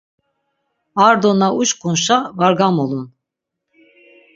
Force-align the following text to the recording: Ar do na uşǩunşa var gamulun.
Ar 1.05 1.15
do 1.21 1.31
na 1.39 1.47
uşǩunşa 1.59 2.17
var 2.37 2.53
gamulun. 2.59 3.05